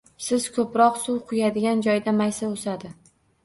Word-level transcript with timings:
Siz 0.27 0.47
ko’proq 0.55 0.97
suv 1.03 1.21
quyadigan 1.33 1.87
joyda 1.91 2.17
maysa 2.23 2.53
o’sadi 2.59 2.95